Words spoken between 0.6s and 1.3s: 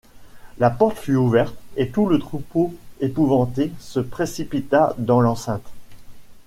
porte fut